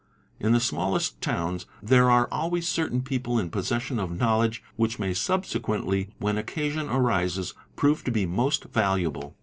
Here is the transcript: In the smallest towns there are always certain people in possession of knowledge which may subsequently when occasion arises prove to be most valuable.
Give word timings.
In 0.39 0.51
the 0.51 0.59
smallest 0.59 1.21
towns 1.21 1.67
there 1.79 2.09
are 2.09 2.27
always 2.31 2.67
certain 2.67 3.03
people 3.03 3.37
in 3.37 3.51
possession 3.51 3.99
of 3.99 4.09
knowledge 4.17 4.63
which 4.75 4.97
may 4.97 5.13
subsequently 5.13 6.09
when 6.17 6.39
occasion 6.39 6.89
arises 6.89 7.53
prove 7.75 8.03
to 8.05 8.11
be 8.11 8.25
most 8.25 8.63
valuable. 8.65 9.35